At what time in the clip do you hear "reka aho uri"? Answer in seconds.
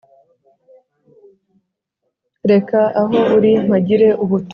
2.51-3.51